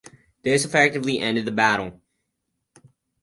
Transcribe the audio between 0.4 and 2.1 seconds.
This effectively ended the battle.